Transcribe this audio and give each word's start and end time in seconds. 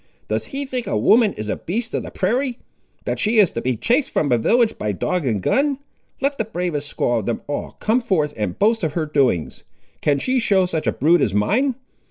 Does 0.29 0.45
he 0.45 0.65
think 0.65 0.87
a 0.87 0.97
woman 0.97 1.33
is 1.33 1.47
a 1.47 1.55
beast 1.57 1.93
of 1.93 2.01
the 2.01 2.09
prairie, 2.09 2.57
that 3.05 3.19
she 3.19 3.37
is 3.37 3.51
to 3.51 3.61
be 3.61 3.77
chased 3.77 4.09
from 4.09 4.31
a 4.31 4.37
village, 4.39 4.75
by 4.79 4.93
dog 4.93 5.27
and 5.27 5.43
gun. 5.43 5.77
Let 6.19 6.39
the 6.39 6.43
bravest 6.45 6.97
squaw 6.97 7.19
of 7.19 7.27
them 7.27 7.41
all 7.45 7.73
come 7.79 8.01
forth 8.01 8.33
and 8.35 8.57
boast 8.57 8.83
of 8.83 8.93
her 8.93 9.05
doings; 9.05 9.63
can 10.01 10.17
she 10.17 10.39
show 10.39 10.65
such 10.65 10.87
a 10.87 10.91
brood 10.91 11.21
as 11.21 11.35
mine? 11.35 11.75